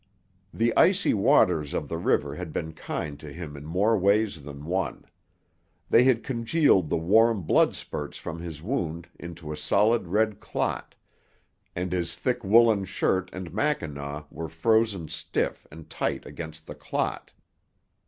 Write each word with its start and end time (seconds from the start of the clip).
The 0.51 0.75
icy 0.75 1.13
waters 1.13 1.75
of 1.75 1.87
the 1.87 1.99
river 1.99 2.33
had 2.33 2.51
been 2.51 2.73
kind 2.73 3.19
to 3.19 3.31
him 3.31 3.55
in 3.55 3.65
more 3.65 3.95
ways 3.95 4.41
than 4.41 4.65
one. 4.65 5.05
They 5.91 6.05
had 6.05 6.23
congealed 6.23 6.89
the 6.89 6.97
warm 6.97 7.43
blood 7.43 7.75
spurts 7.75 8.17
from 8.17 8.39
his 8.39 8.63
wound 8.63 9.07
into 9.19 9.51
a 9.51 9.55
solid 9.55 10.07
red 10.07 10.39
clot, 10.39 10.95
and 11.75 11.91
his 11.91 12.15
thick 12.15 12.43
woolen 12.43 12.83
shirt 12.85 13.29
and 13.31 13.53
mackinaw 13.53 14.23
were 14.31 14.49
frozen 14.49 15.07
stiff 15.07 15.67
and 15.69 15.87
tight 15.87 16.25
against 16.25 16.65
the 16.65 16.73
clot. 16.73 17.31